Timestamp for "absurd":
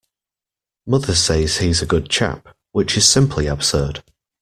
3.45-4.03